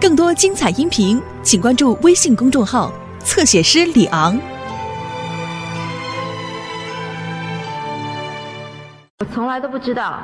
[0.00, 4.38] 更多精彩音频，请关注微信公众号“侧写师李昂”。
[9.18, 10.20] 我从来都不知道，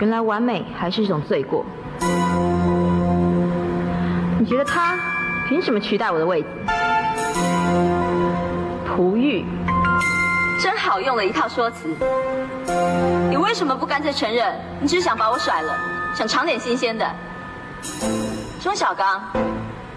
[0.00, 1.64] 原来完美还是一种罪过。
[4.40, 4.98] 你觉得他
[5.48, 6.48] 凭什么取代我的位置？
[8.84, 9.44] 璞玉，
[10.60, 11.94] 真好用的一套说辞。
[13.30, 15.78] 你为什么不干脆承认，你只是想把我甩了，
[16.12, 17.08] 想尝点新鲜的？
[18.60, 19.22] 钟小刚，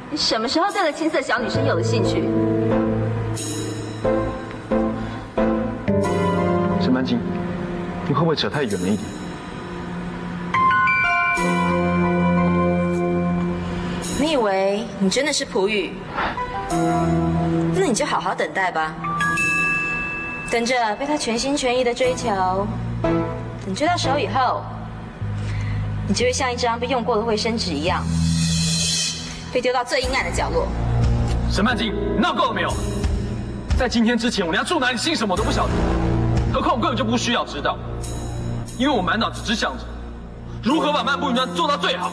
[0.09, 2.23] 你什么时候对了青涩小女生有了兴趣？
[6.81, 7.19] 沈曼金，
[8.07, 9.09] 你会不会扯太远了一点？
[14.19, 15.93] 你以为你真的是璞玉？
[17.75, 18.93] 那你就好好等待吧，
[20.51, 22.67] 等着被他全心全意的追求。
[23.65, 24.63] 等追到手以后，
[26.07, 28.01] 你就会像一张被用过的卫生纸一样，
[29.51, 30.67] 被丢到最阴暗的角落。
[31.51, 32.73] 沈曼静，你闹够了没有？
[33.77, 35.73] 在今天之前，我连住哪里、姓什么我都不晓得，
[36.53, 37.77] 何况我根本就不需要知道，
[38.77, 39.83] 因为我满脑子只想着
[40.63, 42.11] 如何把漫步云端做到最好。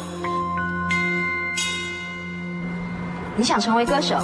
[3.36, 4.19] 你想成为歌手，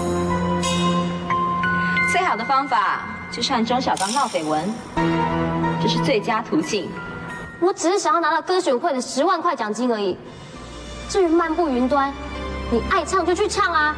[2.12, 4.69] 最好的方法就是和钟小刚闹绯闻，
[5.80, 6.91] 这是最佳途径。
[7.61, 10.16] 我只是想要拿到歌选会的十万块奖金而已。
[11.08, 12.12] 至于漫步云端，
[12.70, 13.94] 你爱唱就去唱啊，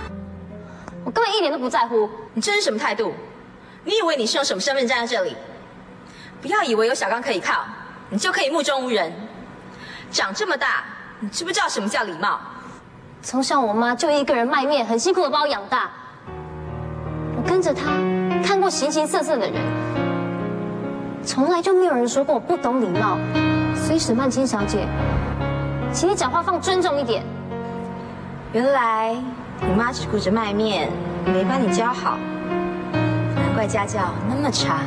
[1.04, 2.08] 我根本一点都不在乎。
[2.34, 3.12] 你这是什么态度？
[3.84, 5.36] 你以为你是用什么身份站在这里？
[6.40, 7.64] 不要以为有小刚可以靠，
[8.10, 9.12] 你就可以目中无人。
[10.10, 10.84] 长这么大，
[11.20, 12.40] 你知不知道什么叫礼貌？
[13.22, 15.90] 从小我妈就一个人卖面，很辛苦的把我养大。
[17.36, 17.92] 我跟着她
[18.44, 19.54] 看过形形色色的人，
[21.24, 23.18] 从来就没有人说过我不懂礼貌。
[23.82, 24.86] 所以沈曼青小姐，
[25.92, 27.24] 请你讲话放尊重一点。
[28.52, 29.12] 原来
[29.60, 30.88] 你妈只顾着卖面，
[31.26, 32.16] 没把你教好，
[32.92, 33.98] 难怪家教
[34.30, 34.78] 那么差。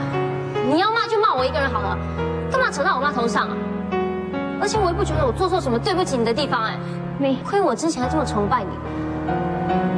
[0.70, 1.98] 你要骂就骂我一个人好了，
[2.50, 3.58] 干嘛扯到我妈头上啊？
[4.62, 6.80] 而且我也不觉得我做错什么对不起你的地方哎。
[7.20, 8.70] 没亏我之前还这么崇拜你，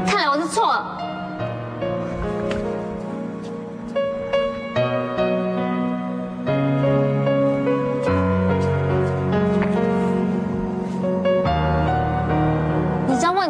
[0.06, 0.98] 看来我是错了。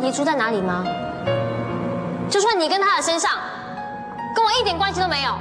[0.08, 0.86] 你住在哪里吗？
[2.30, 3.30] 就算你跟他的身上，
[4.34, 5.34] 跟我一点关系都没有。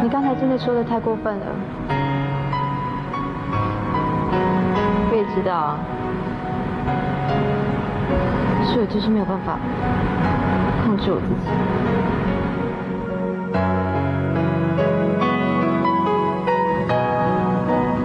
[0.00, 1.97] 你刚才真的说的太过分了。
[5.48, 5.78] 道，
[8.66, 9.58] 是我就是没有办法
[10.84, 11.48] 控制我自己。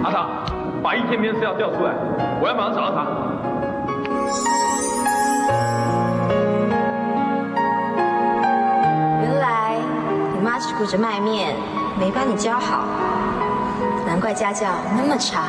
[0.02, 0.30] 阿唐，
[0.82, 1.92] 把一天边资料调出来，
[2.40, 3.04] 我要马上找到他。
[9.20, 9.76] 原来
[10.34, 11.54] 你妈只顾着卖面，
[12.00, 12.84] 没把你教好，
[14.06, 14.66] 难怪家教
[14.96, 15.42] 那么差。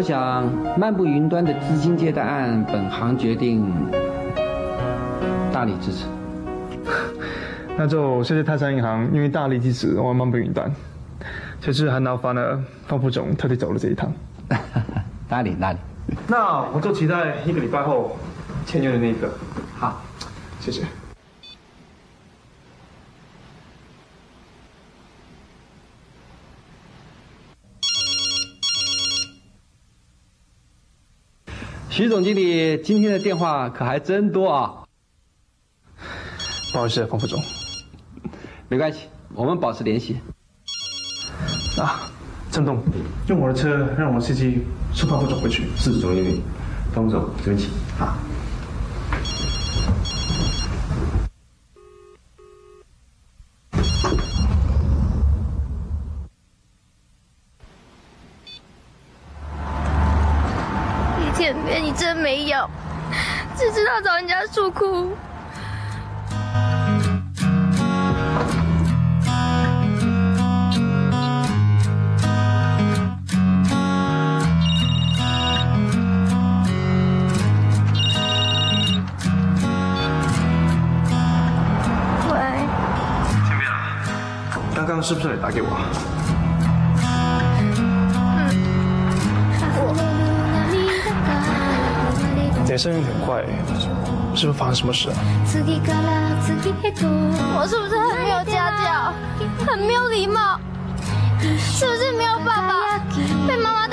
[0.00, 3.70] 我想漫步云端的资金借贷案，本行决定
[5.52, 6.06] 大力支持。
[7.76, 10.74] 那就谢谢泰山银行，因为大力支持我们漫步云端。
[11.60, 14.10] 其实很劳烦了方副总特地走了这一趟。
[15.28, 15.78] 哪里哪里？
[16.26, 18.16] 那我就期待一个礼拜后
[18.64, 19.30] 签约的那一个。
[19.76, 20.00] 好，
[20.60, 20.82] 谢谢。
[31.90, 34.84] 徐总经理今天的电话可还真多啊！
[36.72, 37.42] 不好意思，方副总。
[38.68, 40.20] 没关系，我们保持联系。
[41.76, 42.08] 啊，
[42.48, 42.80] 郑东，
[43.26, 45.64] 用我的车让我司机送方副总回去。
[45.76, 46.40] 是总经理，
[46.94, 47.68] 方副总这边请。
[47.98, 48.16] 好。
[61.82, 62.70] 你真没有，
[64.02, 65.16] 找人家诉苦。
[82.28, 82.38] 喂，
[83.44, 84.00] 金碧啊，
[84.74, 86.09] 刚刚是不是你打给我？
[92.80, 93.44] 声音很怪，
[94.34, 95.16] 是不是发生什么事啊？
[97.54, 99.12] 我是不是很没有家教，
[99.66, 100.58] 很没有礼貌？
[101.58, 102.98] 是不是没有爸爸，
[103.46, 103.86] 被妈妈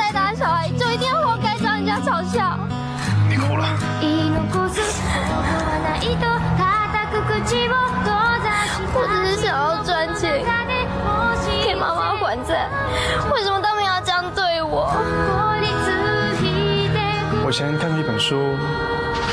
[17.57, 18.56] 前看过一本书，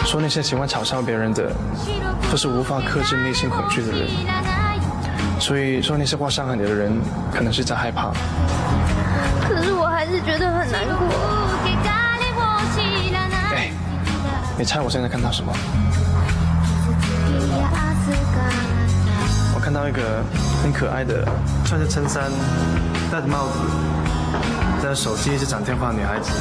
[0.06, 1.52] 说那些喜欢嘲笑别人的，
[2.30, 4.08] 都是无法克制内心恐惧的人。
[5.38, 6.98] 所以说那些话伤害你的人，
[7.30, 8.12] 可能是在害怕。
[9.46, 10.96] 可是我还是觉得很难过。
[13.52, 13.70] 哎，
[14.56, 15.52] 你猜我现在看到什么？
[19.54, 20.24] 我看到一个
[20.62, 21.28] 很可爱的，
[21.66, 22.32] 穿着衬衫，
[23.12, 23.58] 戴着帽子，
[24.82, 26.32] 戴着手机，一直讲电话的女孩子。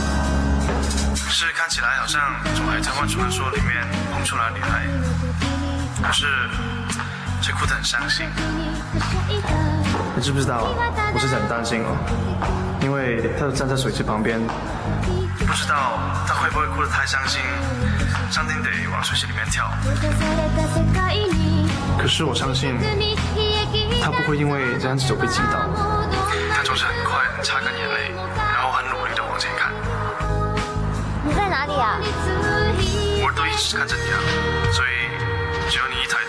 [1.33, 2.21] 是看起来好像
[2.55, 4.85] 从《海贼王传说》里面蹦出来的女孩，
[6.03, 6.27] 可是
[7.41, 8.27] 却哭得很伤心。
[10.15, 10.77] 你知不知道啊？
[11.11, 11.97] 我是很担心哦，
[12.81, 14.39] 因为她站在水池旁边，
[15.39, 15.97] 不知道
[16.27, 17.41] 她会不会哭得太伤心，
[18.29, 19.67] 上天得往水池里面跳。
[21.97, 22.77] 可是我相信，
[24.03, 25.65] 她不会因为这样子就被击倒，
[26.55, 28.13] 她总是很快擦干眼泪，
[31.75, 34.19] 我都一直看着你啊，
[34.71, 34.89] 所以
[35.69, 36.19] 只有你一台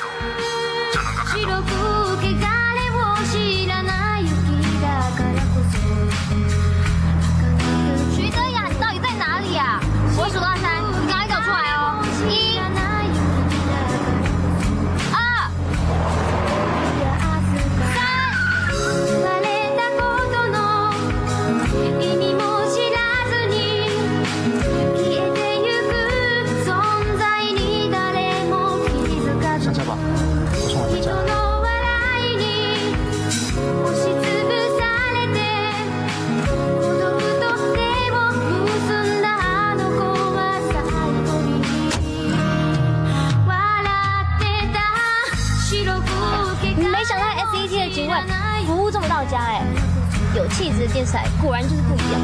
[50.95, 52.21] 电视台果然就是不一样。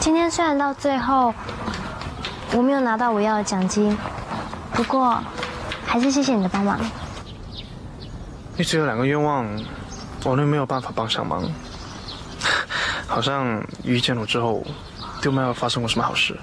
[0.00, 1.34] 今天虽然到最后
[2.56, 3.94] 我没有拿到我要的奖金，
[4.72, 5.22] 不过
[5.84, 6.80] 还是谢谢你的帮忙。
[8.56, 9.46] 你只有两个愿望，
[10.24, 11.42] 我都没有办法帮上忙。
[13.08, 14.62] 好像遇见我之后，
[15.20, 16.38] 就没有发生过什么好事。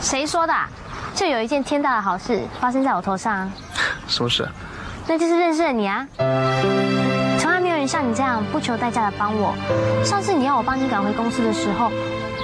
[0.00, 0.68] 谁说的啊？
[1.14, 3.50] 就有一件天大的好事发生在我头上，
[4.08, 4.48] 什么事？
[5.06, 6.06] 那就是认识了你啊！
[7.38, 9.54] 从来没有人像你这样不求代价的帮我。
[10.02, 11.90] 上次你要我帮你赶回公司的时候，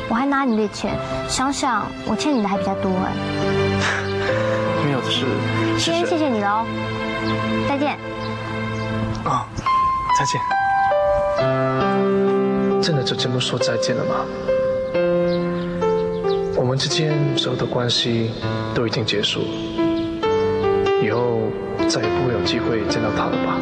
[0.08, 0.94] 我还拿你的钱，
[1.28, 3.12] 想想我欠你的还比较多哎。
[4.84, 5.26] 没有的事。
[5.78, 6.66] 先谢谢你喽，
[7.68, 7.98] 再见。
[9.24, 9.46] 啊、
[10.18, 11.89] 再见。
[12.90, 14.26] 真的就这么说再见了吗？
[16.56, 18.32] 我们之间所有的关系
[18.74, 19.42] 都已经结束，
[21.00, 21.38] 以后
[21.86, 23.60] 再也不会有机会见到他了吧？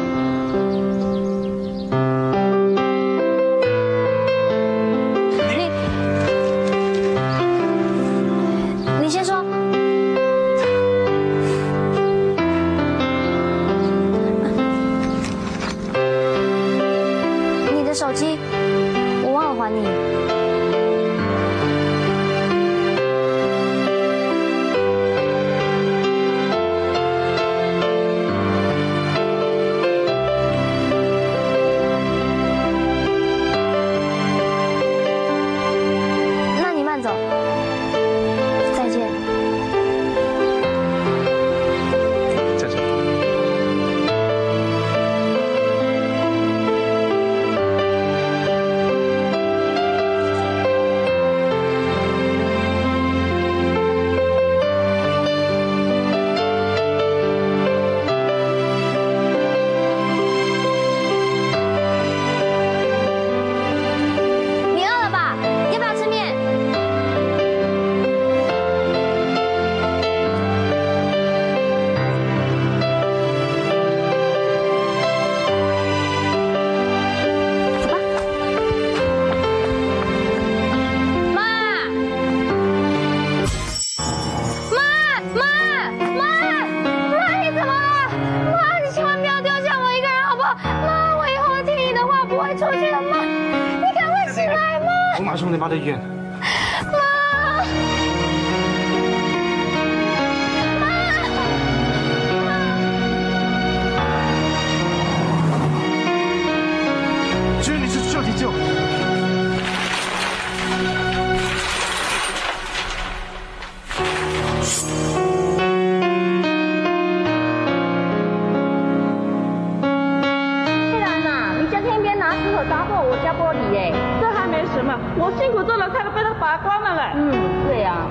[125.17, 127.11] 我辛苦做了菜都被他拔光了嘞。
[127.15, 127.31] 嗯，
[127.67, 128.05] 对呀、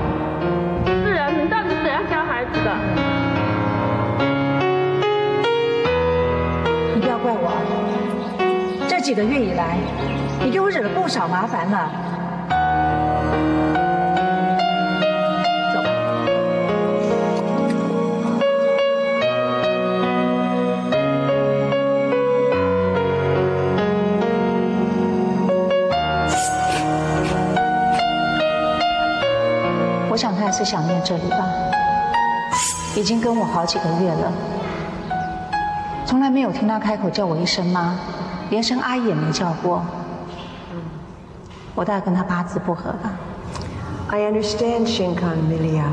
[1.05, 2.77] 是啊，你到底是怎样教孩子的？
[6.95, 7.53] 你不要怪我，
[8.89, 9.79] 这几个月以来，
[10.45, 11.91] 你给我惹了不少麻烦了。
[30.49, 31.47] 还是想念这里吧，
[32.97, 34.33] 已经跟我好几个月了。
[36.07, 37.95] 从来没有听他开口叫我一声妈，
[38.49, 39.85] 连声阿姨也没叫过。
[41.75, 43.11] 我大概跟他八字不合吧。
[44.09, 45.85] I understand, Shinkan Milia.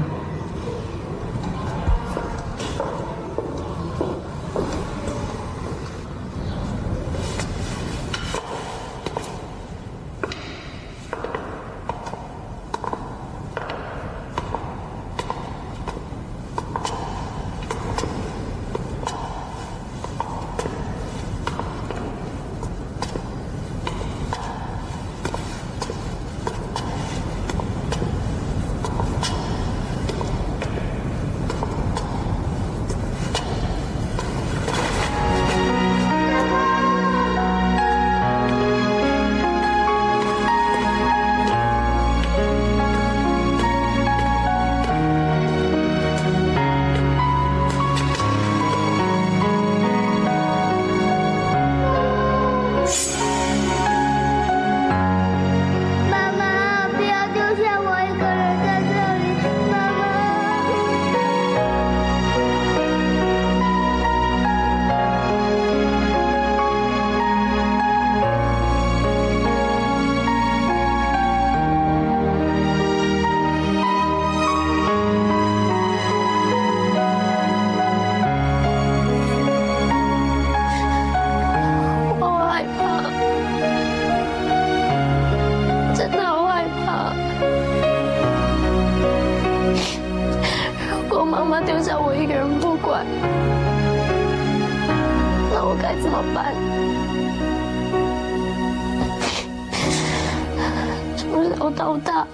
[101.46, 102.28] 从小到大，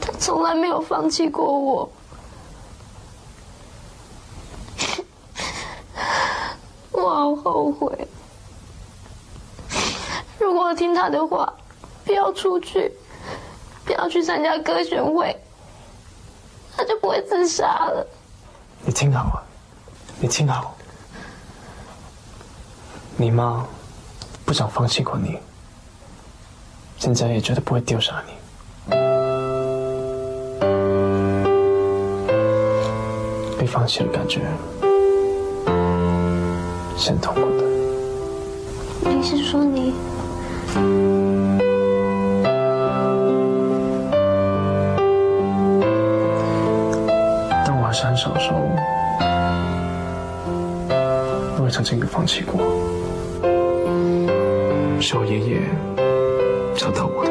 [0.00, 1.92] 他从来没有放弃过我。
[6.90, 8.08] 我好后悔。
[10.38, 11.52] 如果我听他的话，
[12.04, 12.92] 不要出去，
[13.84, 15.36] 不要去参加歌选会，
[16.76, 18.04] 他就不会自杀了。
[18.82, 19.42] 你听好啊，
[20.18, 20.74] 你听好，
[23.16, 23.64] 你妈
[24.44, 25.38] 不想放弃过你，
[27.00, 28.32] 现在也绝对不会丢下你。
[33.58, 34.42] 被放弃的感觉
[36.98, 37.64] 是很痛苦的。
[39.08, 39.94] 你是说你？
[47.64, 48.58] 但我还是很小的时候，
[51.58, 52.60] 我也曾经被放弃过，
[55.00, 55.62] 是我爷爷
[56.80, 57.30] 教导我的。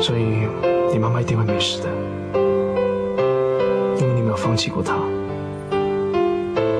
[0.00, 0.48] 所以
[0.90, 1.88] 你妈妈一定会没事的，
[3.98, 4.94] 因为你没有放弃过她，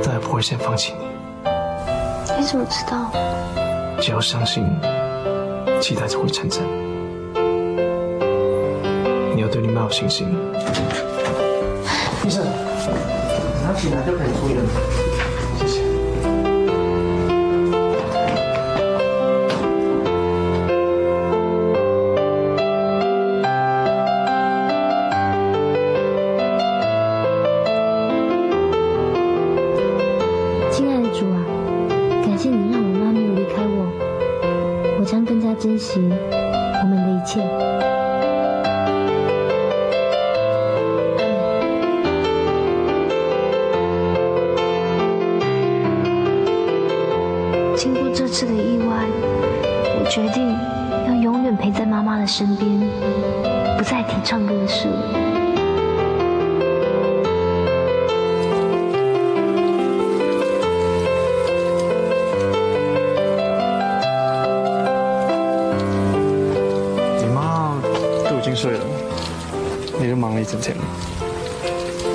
[0.02, 1.04] 她也不会先放弃你。
[2.38, 3.10] 你怎么知道？
[4.00, 4.64] 只要相信，
[5.78, 6.64] 期待就会成真。
[9.36, 10.26] 你要对你妈有信心。
[12.24, 12.46] 医生，
[13.68, 15.17] 他醒来就可以出院了。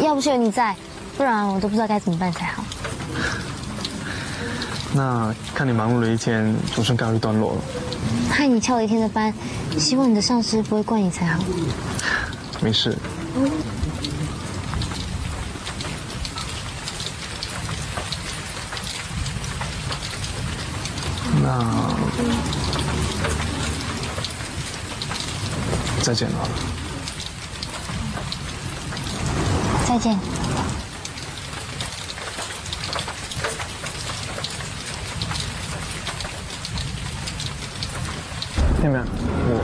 [0.01, 0.75] 要不是有你在，
[1.17, 2.63] 不然我都不知道该怎么办才好。
[4.93, 7.61] 那看你忙碌了一天，总算告一段落了。
[8.29, 9.33] 害你翘了一天的班，
[9.77, 11.43] 希望你的上司不会怪你才好。
[12.61, 12.97] 没事。
[21.41, 21.89] 那
[26.01, 26.82] 再见了。
[29.93, 30.17] 再见。
[38.81, 39.05] 听没有？
[39.05, 39.62] 我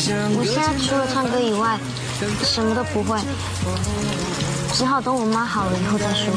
[0.00, 1.76] 我现在除了唱歌以外，
[2.44, 3.18] 什么都不会，
[4.72, 6.32] 只好等我妈好了以后再说。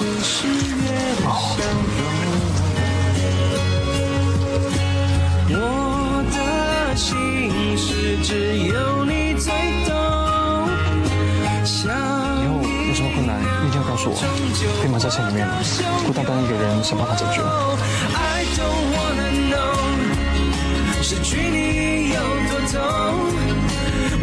[5.54, 9.54] 我的心事只有你最
[9.88, 9.94] 懂。
[12.42, 14.16] 以后有什么困难一定要告诉我，
[14.82, 15.48] 可以埋在心里面，
[16.06, 17.42] 孤单单一个人想办法解决。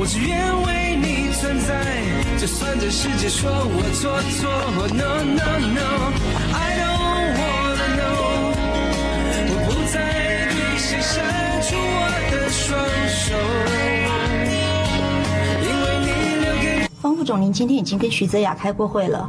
[0.08, 1.84] 只愿为你存在，
[2.38, 4.48] 就算这世界说我错错。
[4.88, 8.56] No no no，I don't wanna know，
[9.50, 11.20] 我不再对谁伸
[11.60, 13.36] 出我的双手，
[15.60, 16.08] 因为你
[16.42, 19.28] 留给方副总，您今天已经跟徐泽雅开过会了，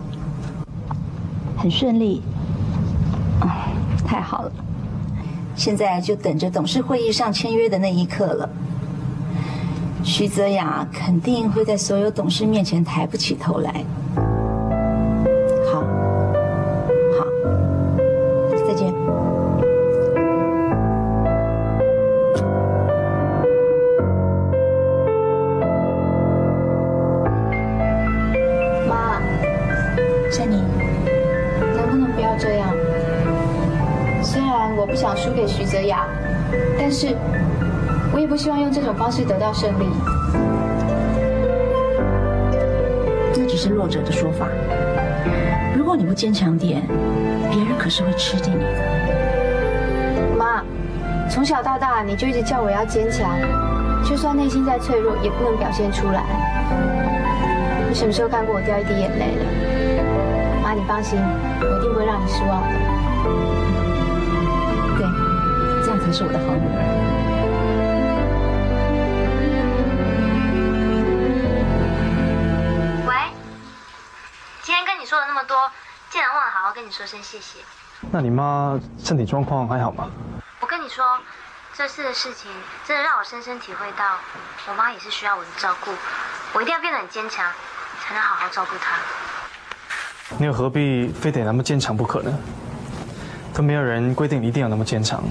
[1.57, 2.21] 很顺利。
[3.41, 3.67] 啊，
[4.07, 4.51] 太好了！
[5.57, 8.49] 现在就等着董事会议上签约的那一刻了。
[10.19, 13.73] 徐泽雅肯定会在所有董事面前抬不起头来。
[15.71, 15.79] 好，
[17.17, 17.25] 好，
[18.67, 18.93] 再见。
[28.89, 29.21] 妈，
[30.29, 30.61] 珊妮，
[31.77, 32.75] 能不能不要这样？
[34.21, 36.05] 虽然我不想输给徐泽雅，
[36.77, 37.15] 但是
[38.39, 39.85] 希望用这种方式得到胜利。
[43.35, 44.47] 那只是弱者的说法。
[45.75, 46.81] 如果你不坚强点，
[47.51, 48.79] 别人可是会吃定你的。
[50.37, 50.63] 妈，
[51.29, 53.29] 从小到大你就一直叫我要坚强，
[54.05, 56.23] 就算内心再脆弱，也不能表现出来。
[57.89, 59.43] 你什么时候看过我掉一滴眼泪了？
[60.63, 61.19] 妈，你放心，
[61.59, 62.67] 我一定不会让你失望的。
[64.97, 65.05] 对，
[65.83, 67.18] 这样才是我的好女儿。
[75.49, 75.69] 多，
[76.11, 77.57] 竟然忘了好好跟你说声谢谢。
[78.11, 80.07] 那你妈身体状况还好吗？
[80.59, 81.03] 我跟你说，
[81.73, 82.51] 这次的事情
[82.85, 84.17] 真的让我深深体会到，
[84.67, 85.91] 我妈也是需要我的照顾，
[86.53, 87.51] 我一定要变得很坚强，
[87.99, 88.97] 才能好好照顾她。
[90.37, 92.31] 你又何必非得那么坚强不可呢？
[93.51, 95.23] 都没有人规定你一定要那么坚强。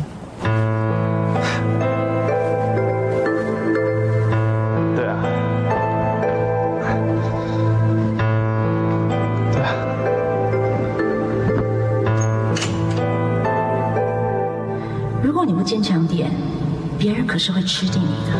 [15.59, 16.31] 不坚强点，
[16.97, 18.33] 别人可是会吃定你的。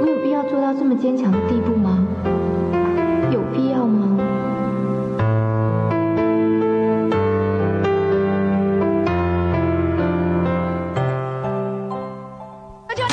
[0.00, 1.98] 我有必要做到这么坚强的地步吗？
[3.32, 4.16] 有必要吗？
[12.86, 13.08] 我叫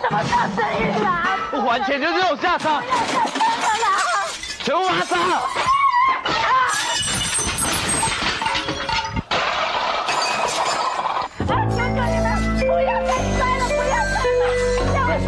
[0.00, 1.36] 什么大声音啊？
[1.50, 2.80] 不还钱就这种下场，
[4.62, 5.04] 全部把他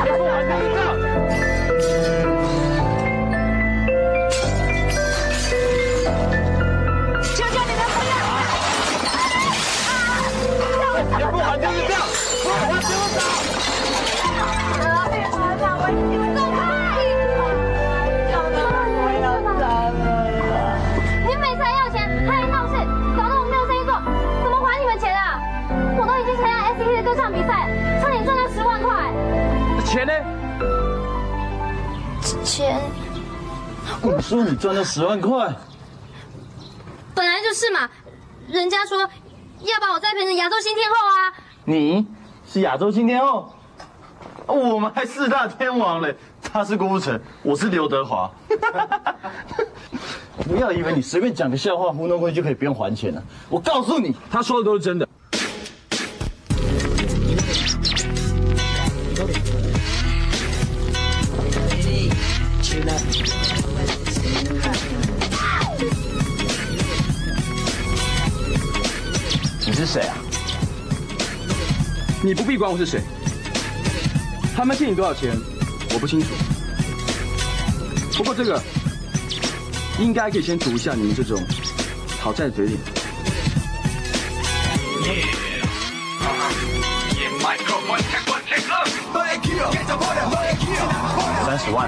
[0.05, 0.09] 了！
[0.09, 1.02] 叫我什么大
[32.53, 32.79] 钱
[34.03, 35.51] 我说你赚了十万块，
[37.15, 37.89] 本来就是嘛，
[38.47, 41.33] 人家说要把我栽培成亚洲新天后啊。
[41.65, 42.07] 你
[42.47, 43.51] 是亚洲新天后，
[44.47, 46.15] 我们还四大天王嘞。
[46.43, 48.31] 他是郭富城，我是刘德华。
[50.45, 53.23] 不要以为你随便讲个笑话糊弄过去就可以不用还钱了。
[53.49, 55.09] 我告诉你，他说的都是真的。
[69.93, 70.17] 谁啊？
[72.23, 73.03] 你不必管我是谁。
[74.57, 75.39] 他们欠你多少钱，
[75.93, 76.29] 我不清楚。
[78.17, 78.59] 不过这个
[79.99, 81.39] 应该可以先堵一下你们这种
[82.23, 82.79] 讨债的嘴脸。
[91.53, 91.87] 三十万。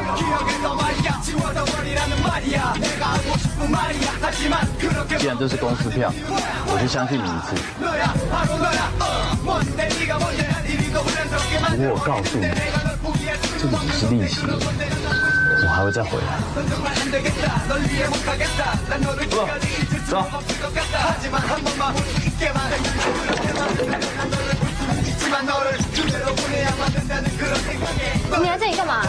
[5.19, 6.13] 既然这是公司票，
[6.67, 7.57] 我就相信你一次。
[11.71, 12.45] 不过我告诉你，
[13.59, 16.29] 这个只是利息，我还会再回来。
[20.07, 20.13] 走。
[28.41, 29.03] 你来这里干嘛？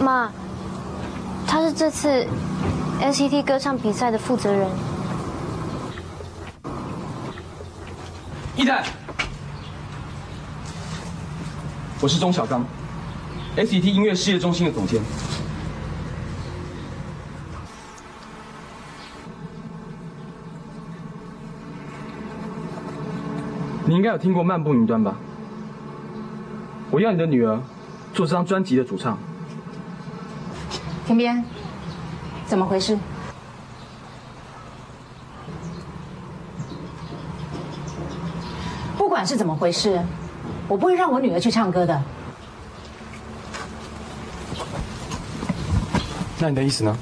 [0.00, 0.30] 妈，
[1.46, 2.26] 他是这次
[3.00, 4.68] SCT 歌唱比赛的负责人。
[8.56, 8.84] 一代，
[12.00, 12.64] 我是钟小刚
[13.56, 15.00] ，SCT 音乐事业中心的总监。
[23.86, 25.14] 你应该有听过漫步云端吧？
[26.90, 27.60] 我要你的女儿
[28.12, 29.18] 做这张专辑的主唱。
[31.06, 31.44] 天边，
[32.46, 32.96] 怎么回事？
[38.96, 40.00] 不管是怎么回事，
[40.66, 42.02] 我不会让我女儿去唱歌的。
[46.44, 46.94] 那你的意思呢？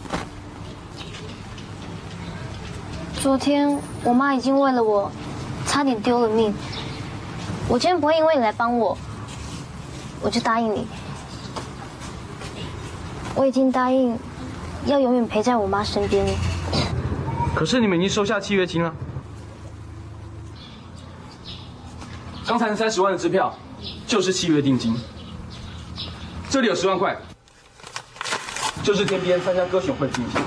[3.20, 5.10] 昨天我妈已经为了我
[5.66, 6.54] 差点丢了命。
[7.68, 8.96] 我今天不会因为你来帮我，
[10.20, 10.86] 我就答应你。
[13.34, 14.16] 我已经答应
[14.86, 16.24] 要永远陪在我妈身边。
[17.52, 18.94] 可是你们已经收下契约金了。
[22.46, 23.52] 刚才那三十万的支票
[24.06, 24.96] 就是契约定金。
[26.48, 27.16] 这里有十万块，
[28.82, 30.42] 就是天边参加歌选会的金钱。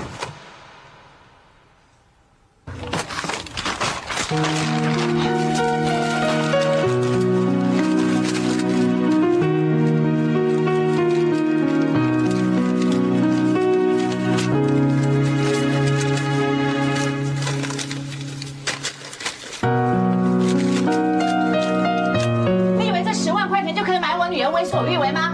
[22.78, 25.32] 你以为这十万块钱就可以买我女儿为所欲为吗？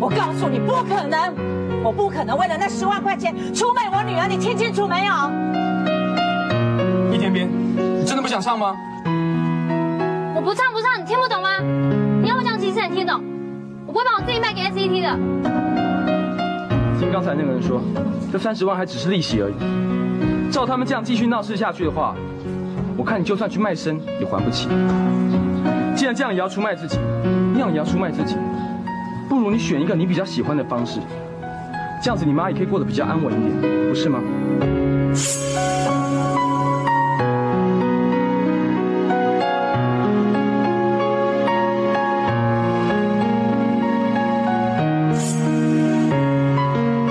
[0.00, 1.47] 我告诉你，不可能！
[1.84, 5.14] 我不可能为了那十万块钱出卖我女儿，你听清楚没有？
[7.12, 8.74] 易天边，你真的不想唱吗？
[10.34, 11.58] 我不唱不唱，你听不懂吗？
[12.22, 13.22] 你要我讲几次你听懂？
[13.86, 15.16] 我不会把我自己卖给 SCT 的。
[16.98, 17.80] 听刚才那个人说，
[18.30, 19.54] 这三十万还只是利息而已。
[20.50, 22.14] 照他们这样继续闹事下去的话，
[22.96, 24.68] 我看你就算去卖身也还不起。
[25.94, 26.98] 既然这样也要出卖自己，
[27.54, 28.36] 那样也要出卖自己，
[29.28, 31.00] 不如你选一个你比较喜欢的方式，
[32.00, 34.20] 这样子你妈也可以过得比较安稳一点，不是吗？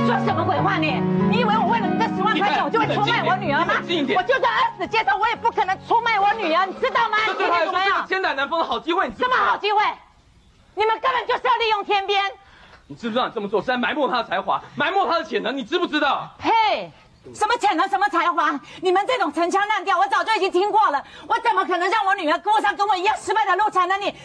[0.05, 0.99] 说什么鬼话你？
[1.29, 3.73] 你以为我为了你这十万块钱，我就会出卖我女儿吗？
[4.15, 7.17] 我就算饿死街头，我也不可能出卖我女儿，你知道吗？
[7.27, 7.95] 这你对他来说是听清楚没有？
[8.01, 9.79] 个千载难逢的好机会，你知不知道什么好机会？
[10.75, 12.23] 你们根本就是要利用天边。
[12.86, 15.55] 你知不知道你这么做是在埋没他的才华，埋没他的潜能？
[15.55, 16.27] 你知不知道？
[16.39, 16.91] 呸！
[17.33, 18.59] 什么潜能，什么才华？
[18.81, 21.03] 你们这种陈腔滥调，我早就已经听过了。
[21.27, 23.95] 我怎么可能让我女儿过上跟我一样失败的路程呢？
[23.97, 24.15] 你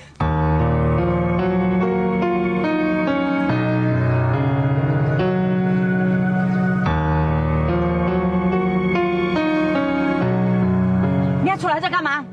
[11.42, 12.24] 你要出来在干嘛？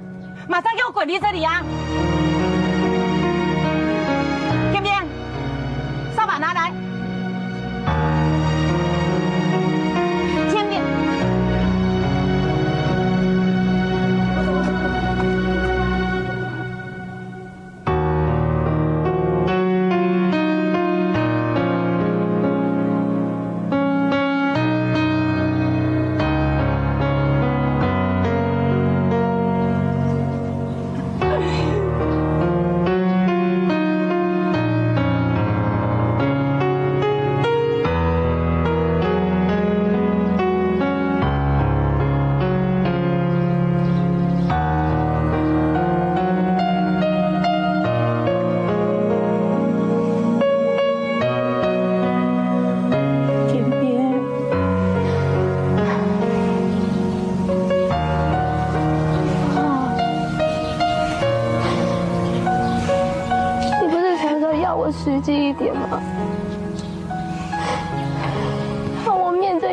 [0.48, 1.62] 马上给我滚离这里啊！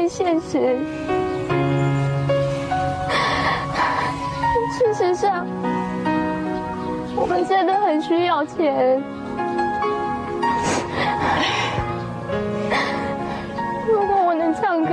[0.09, 0.79] 现实。
[4.79, 5.47] 事实上，
[7.15, 9.03] 我们真的很需要钱。
[13.89, 14.91] 如果我能唱歌，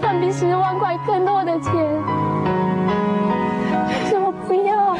[0.00, 1.72] 赚比十万块更多的钱，
[3.88, 4.96] 为什么不要？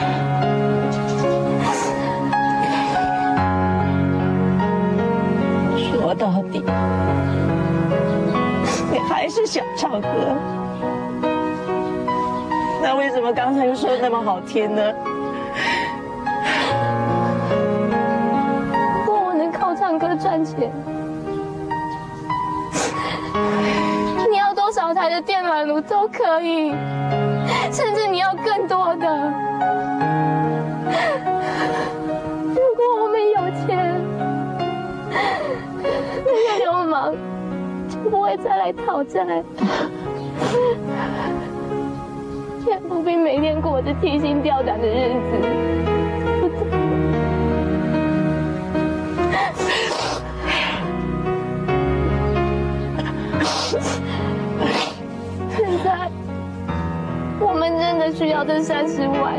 [5.77, 6.65] 说到底，
[9.79, 10.09] 唱歌。
[12.83, 14.83] 那为什么刚才又说那么好听呢？
[18.97, 20.73] 如果我能靠唱歌赚钱，
[24.29, 26.75] 你要多少台的电暖炉都可以，
[27.71, 29.33] 甚至你要更多的。
[38.09, 39.45] 不会再来讨债，
[42.67, 45.37] 也不必每天过着提心吊胆的日子。
[55.51, 56.11] 现在
[57.39, 59.35] 我们真的需要这三十万，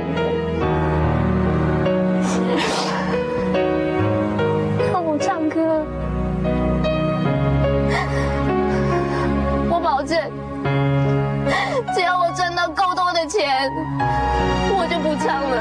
[13.40, 13.72] 钱，
[14.76, 15.56] 我就不唱了。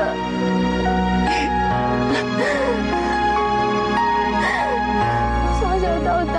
[5.61, 6.37] 从小到大，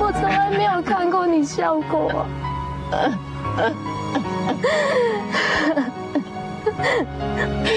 [0.00, 2.26] 我从来没有看过你笑过。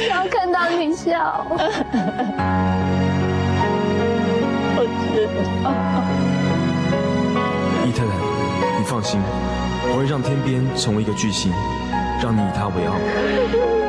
[0.08, 1.46] 想要看到你笑。
[4.76, 5.28] 我知
[5.64, 5.66] 道。
[7.86, 8.10] 伊太太，
[8.80, 9.22] 你放心，
[9.90, 11.52] 我会让天边成为一个巨星，
[12.22, 13.87] 让你以他为傲。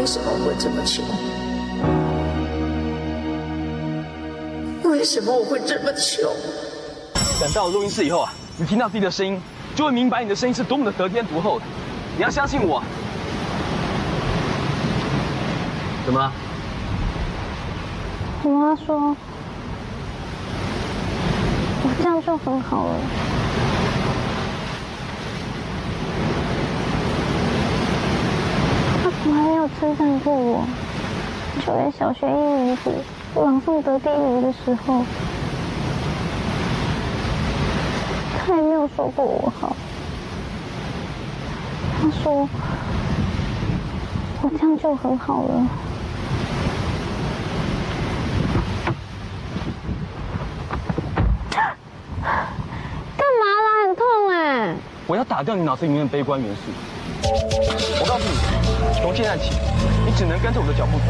[0.00, 1.04] 为什么我会这么穷？
[4.90, 6.32] 为什么我会这么穷？
[7.38, 9.38] 等到了录音室以后啊，你听到自己的声音，
[9.74, 11.66] 就会明白你的声音是多么的得天独厚的。
[12.16, 12.82] 你要相信我。
[16.06, 16.32] 怎么了？
[18.42, 19.14] 我妈说，
[21.82, 22.94] 我这样就很好了。
[29.02, 30.66] 她从来没有称赞过我，
[31.66, 32.90] 就连小学一年级
[33.34, 35.04] 朗诵得第一名的时候，
[38.38, 39.76] 他也没有说过我好。
[42.00, 42.48] 他说，
[44.40, 45.66] 我这样就很好了。
[53.18, 53.68] 干嘛啦？
[53.86, 54.74] 很痛哎！
[55.06, 56.72] 我要打掉你脑子里面的悲观元素。
[59.02, 59.50] 从现在起，
[60.04, 61.06] 你只能跟着我的脚步走，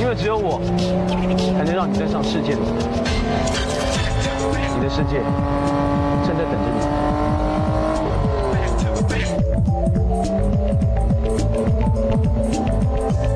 [0.00, 0.60] 因为只有我
[1.56, 2.72] 才能让你登上世界的舞台。
[4.76, 5.22] 你的世界
[6.26, 6.78] 正在等着你。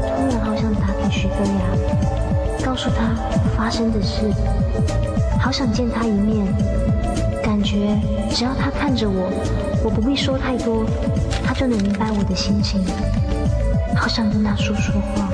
[0.04, 1.64] 突然好想打给徐飞雅，
[2.64, 3.14] 告诉他
[3.56, 4.30] 发生的事，
[5.40, 6.44] 好想见他一面，
[7.42, 7.98] 感觉
[8.30, 9.30] 只要他看着我，
[9.84, 10.84] 我不必说太多，
[11.52, 12.82] 他就能明白我的心情。
[13.94, 15.28] 好想跟他说说话。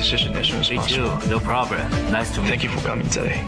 [0.00, 1.18] Decision as soon as Me possible.
[1.20, 1.28] too.
[1.30, 1.90] No problem.
[2.10, 2.50] Nice to meet you.
[2.50, 3.44] Thank you for coming today.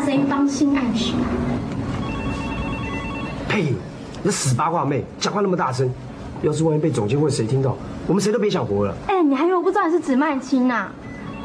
[0.00, 1.14] 声音芳心暗许？
[3.48, 3.74] 呸！
[4.22, 5.88] 你死八卦妹，讲话那么大声，
[6.42, 8.94] 要是万一被总监或谁听到，我们谁都别想活了。
[9.06, 10.90] 哎，你还以为我不知道你是指曼青呐、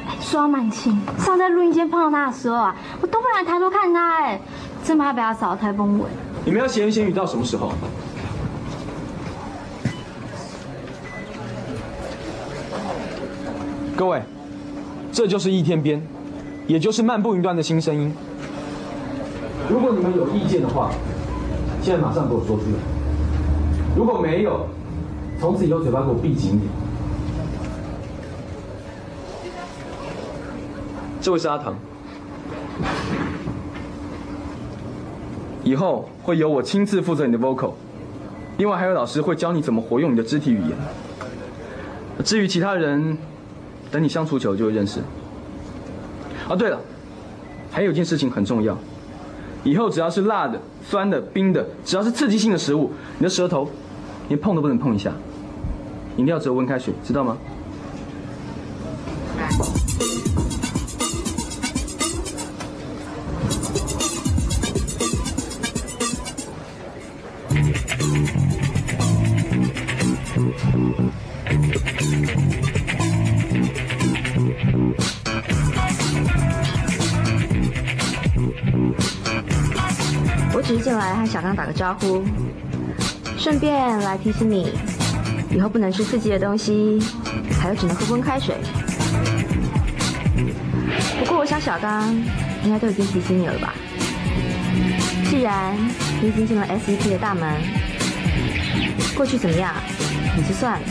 [0.08, 4.40] 哎说到曼青，上次在录音间碰到他的时候啊，我都不敢抬头看他，哎，
[4.84, 6.06] 真怕被他扫得太崩尾。
[6.44, 7.72] 你们要闲言闲语到什么时候？
[13.96, 14.22] 各位，
[15.12, 16.02] 这就是易天边，
[16.66, 18.14] 也就是漫步云端的新声音。
[19.70, 20.92] 如果你们有意见的话，
[21.82, 22.78] 现在马上给我说出来。
[23.96, 24.68] 如果没有，
[25.40, 26.72] 从此以后嘴巴给我闭紧点。
[31.22, 31.74] 这位是阿唐，
[35.64, 37.72] 以后会由我亲自负责你的 vocal，
[38.58, 40.78] 另外还有老师会教你怎么活用你的肢体语言。
[42.26, 43.18] 至于其他人，
[43.90, 45.00] 等你相处久了就会认识。
[46.50, 46.78] 哦，对了，
[47.72, 48.78] 还有一件事情很重要，
[49.64, 53.68] 以后只要是辣的、酸的、冰的，只要是刺激性的食物，你的舌头
[54.28, 55.12] 连碰都不能碰一下，
[56.18, 57.38] 饮料只有温开水，知道吗？
[81.24, 82.22] 和小刚打个招呼，
[83.38, 84.74] 顺便来提醒你，
[85.50, 87.00] 以后不能吃刺激的东西，
[87.62, 88.56] 还有只能喝温开水。
[91.18, 92.14] 不过我想小刚
[92.66, 93.74] 应该都已经提醒你了吧？
[95.30, 95.74] 既然
[96.22, 97.50] 你已经进了 SEP 的大门，
[99.16, 99.74] 过去怎么样
[100.36, 100.88] 你就算了。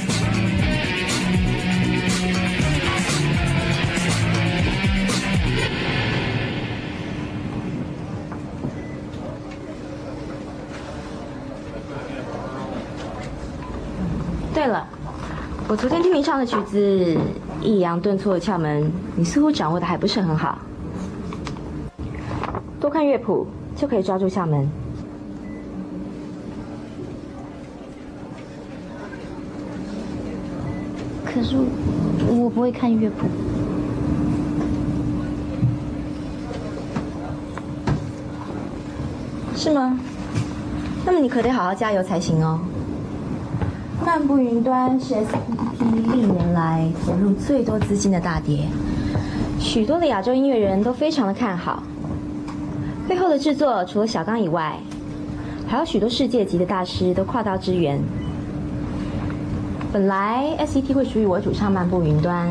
[15.73, 17.17] 我昨天听你唱的曲子
[17.63, 18.85] 《抑扬顿挫的窍门》，
[19.17, 20.59] 你似乎掌握的还不是很好。
[22.79, 24.71] 多看乐谱就可以抓住窍门。
[31.25, 31.57] 可是
[32.29, 33.27] 我不会看乐谱。
[39.57, 39.99] 是吗？
[41.07, 42.61] 那么你可得好好加油才行哦。
[44.05, 48.67] 漫步云端是 SPT 历年来投入最多资金的大碟，
[49.61, 51.83] 许多的亚洲音乐人都非常的看好。
[53.09, 54.77] 背后的制作除了小刚以外，
[55.69, 58.01] 还有许多世界级的大师都跨道支援。
[59.93, 62.51] 本来 SET 会属于我主唱漫步云端，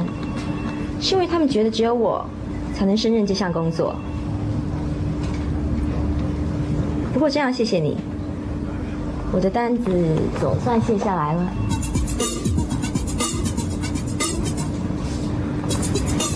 [1.01, 2.25] 是因为他们觉得只有我
[2.73, 3.93] 才能胜任这项工作。
[7.13, 7.97] 不过这样谢谢你，
[9.33, 9.91] 我的单子
[10.39, 11.47] 总算卸下来了。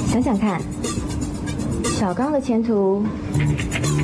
[0.08, 0.62] 想想看，
[1.84, 3.04] 小刚的前途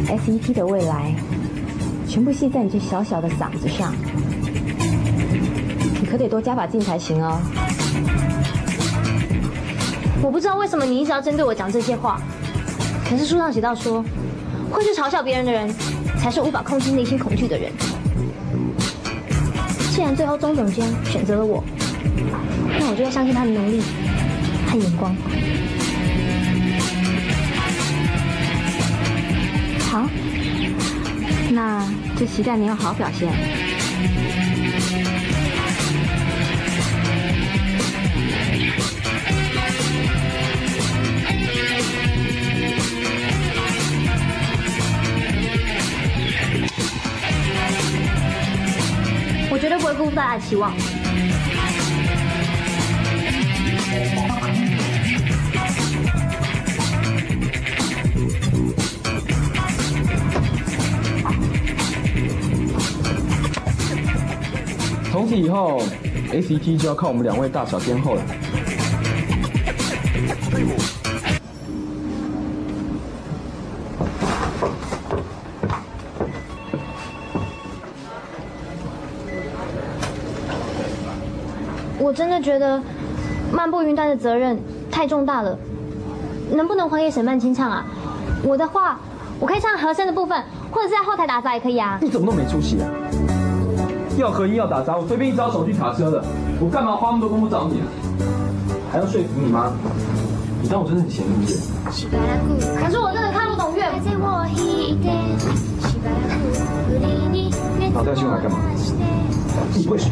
[0.07, 1.15] ，SET 的未来，
[2.05, 3.93] 全部系在你这小小的嗓子上，
[6.01, 7.39] 你可得多加把劲才行哦。
[10.21, 12.21] 我不知道为什么你一直要针对我讲这些话，
[13.09, 14.03] 可是书上写到说，
[14.69, 15.73] 会去嘲笑别人的人，
[16.19, 17.71] 才是无法控制内心恐惧的人。
[19.91, 21.61] 既然最后钟总监选择了我，
[22.79, 23.81] 那我就要相信他的能力
[24.65, 25.13] 和眼光。
[29.89, 30.07] 好，
[31.51, 31.85] 那
[32.17, 33.29] 就期待你有好表现。
[49.61, 50.73] 绝对不会辜负大家的期望。
[65.11, 65.83] 从此以后
[66.31, 68.50] ，ACT 就要靠我们两位大小天后了。
[82.11, 82.77] 我真的觉得
[83.53, 84.59] 漫步云端的责任
[84.91, 85.57] 太重大了，
[86.51, 87.85] 能不能还给沈曼清唱啊？
[88.43, 88.99] 我的话，
[89.39, 91.97] 我可以唱和声的部分，或者是在后台打杂也可以啊。
[92.01, 92.89] 你怎么那么没出息啊？
[94.17, 96.21] 要合音要打杂，我随便一招手去卡车了，
[96.59, 97.87] 我干嘛花那么多功夫找你啊？
[98.91, 99.71] 还要说服你吗？
[100.61, 102.09] 你当我真的很闲是不是？
[102.75, 104.01] 可是我真的看不懂乐谱。
[107.93, 108.57] 脑袋用来干嘛？
[109.73, 110.09] 你不会学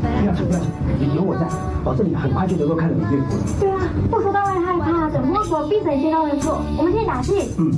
[0.00, 0.08] 的。
[0.20, 1.46] 不要紧不要紧，有我在，
[1.84, 3.42] 保证你很快就能够看得懂岳父了。
[3.60, 3.78] 对啊，
[4.10, 6.60] 不说当然害怕，等摸索闭嘴先让人做。
[6.78, 7.50] 我们先打气。
[7.58, 7.70] 嗯。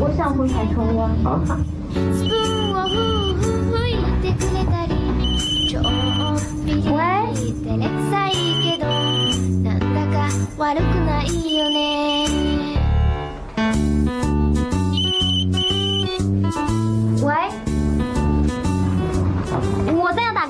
[0.00, 1.10] 我想回台重温。
[1.24, 1.58] 啊？
[6.90, 6.98] 喂？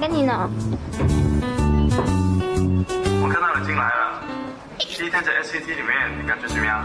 [0.01, 0.49] 给你呢。
[3.21, 4.23] 我看到你进来了，
[4.79, 6.85] 第一天在 SCT 里面，你感觉怎么样？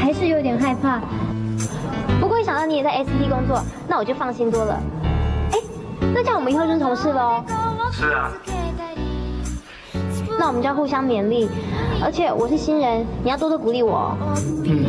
[0.00, 1.00] 还是有点害怕，
[2.20, 4.80] 不过一想到你也在 ST 工作，那我就放心多了。
[5.52, 5.58] 哎，
[6.14, 7.42] 那这样我们以后就是同事喽。
[7.90, 8.30] 是啊。
[10.38, 11.48] 那我们就要互相勉励，
[12.02, 14.16] 而且我是新人，你要多多鼓励我。
[14.64, 14.84] 嗯。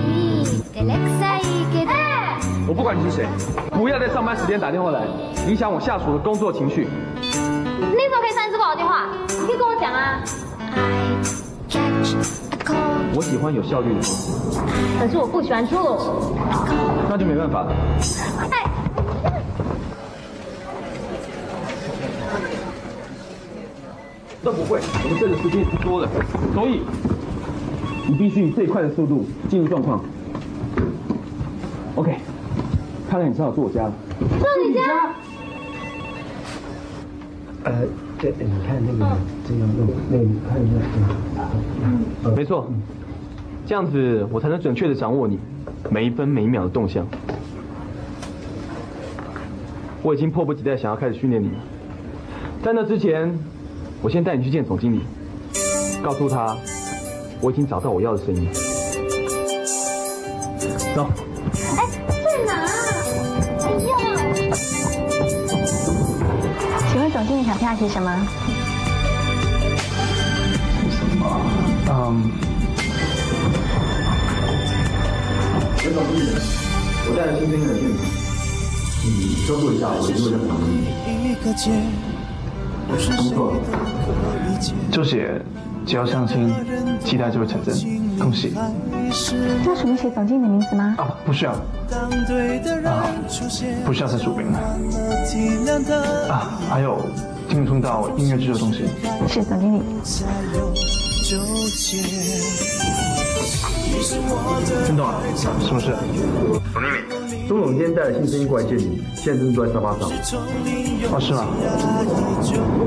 [2.68, 3.28] 我不管你是谁，
[3.72, 5.02] 不要在上班时间打电话来，
[5.48, 6.88] 影响我下属的工作情绪。
[7.78, 9.08] 你怎么可以擅自挂我电话？
[9.28, 10.22] 你可以跟我讲啊。
[13.14, 14.60] 我喜欢有效率的公司，
[15.00, 16.36] 可是我不喜欢粗鲁。
[17.10, 17.72] 那就没办法了。
[18.52, 18.66] 哎，
[24.44, 26.10] 都不会，我们这个时间不多了，
[26.54, 26.82] 所以
[28.08, 30.04] 你必须以最快的速度进入状况。
[31.96, 32.18] OK，
[33.10, 33.94] 看来你只好住我家了。
[34.20, 34.82] 住你家？
[37.66, 37.72] 呃，
[38.20, 41.50] 对，你看那个这样弄，那你看一下，
[41.84, 42.72] 嗯没错，
[43.66, 45.40] 这样子我才能准确的掌握你
[45.90, 47.08] 每一分每一秒的动向。
[50.04, 51.56] 我已经迫不及待想要开始训练你了，
[52.64, 53.36] 在那之前，
[54.04, 55.02] 我先带你去见总经理，
[56.04, 56.56] 告诉他
[57.42, 58.48] 我已经找到我要的声音。
[60.96, 61.08] 走。
[67.36, 68.10] 请问总经理想听他写什么？
[70.90, 71.26] 什么？
[71.90, 72.32] 嗯。
[75.84, 76.24] 刘总经理，
[77.08, 78.00] 我带了新声音来现场，
[79.04, 80.88] 你收录一下，我一会再访问你。
[83.18, 83.38] 工作
[84.90, 85.42] 就写
[85.86, 86.56] 只要相亲，
[87.04, 87.76] 期待就会成真，
[88.20, 88.54] 恭喜。
[89.66, 90.96] 要署名写总经理的名字吗？
[90.98, 91.52] 啊，不需要。
[91.52, 91.60] 啊，
[93.86, 94.60] 不需要再署名了。
[96.30, 97.06] 啊，还有
[97.50, 98.86] 听触到音乐剧的东西。
[99.28, 99.82] 是总经理。
[104.86, 105.16] 听懂了？
[105.36, 105.96] 什么事？
[106.74, 110.10] 总经理，钟总今天带了新声音过来见你，现在正坐在沙发上。
[111.12, 111.46] 哦，是吗？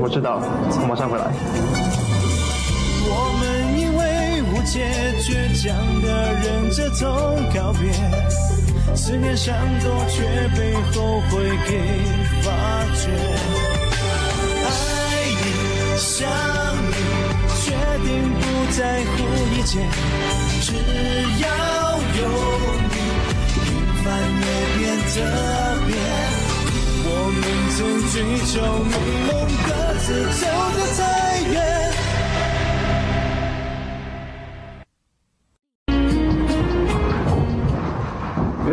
[0.01, 0.41] 我知道，
[0.81, 1.98] 我马上回来。
[4.59, 4.83] 不解，
[5.21, 7.07] 倔强的忍着痛
[7.55, 7.93] 告别，
[8.93, 10.21] 思念伤多，却
[10.53, 11.79] 被后悔给
[12.41, 12.51] 发
[12.93, 13.07] 觉。
[14.65, 14.67] 爱
[15.39, 16.27] 你，想
[16.89, 16.91] 你，
[17.63, 17.71] 决
[18.03, 18.41] 定不
[18.73, 19.15] 在乎
[19.55, 19.79] 一切，
[20.61, 20.73] 只
[21.39, 21.47] 要
[22.19, 22.21] 有
[22.83, 22.95] 你，
[23.55, 23.57] 平
[24.03, 24.05] 凡
[24.41, 24.45] 也
[24.77, 25.15] 变特
[25.87, 25.89] 别。
[27.05, 27.41] 我们
[27.77, 27.79] 曾
[28.11, 28.13] 追
[28.45, 28.53] 求
[28.83, 28.91] 美
[29.25, 29.31] 梦，
[29.65, 29.67] 各
[30.03, 30.07] 自
[30.37, 30.43] 走
[30.75, 31.01] 得太
[31.49, 31.57] 远。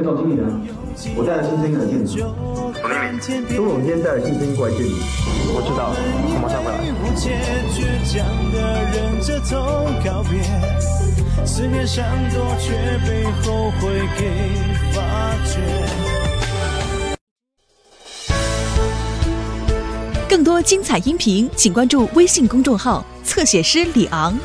[0.06, 0.46] 袁总经理呢？
[1.16, 2.22] 我带了新声音来见你。
[2.22, 4.92] 我丽丽，钟总今天带了新声音过来见你。
[5.50, 5.90] 我知道，
[6.30, 6.78] 我马上回来。
[20.28, 24.38] 更多精彩音频，请关注微信公众号“侧写师李昂”。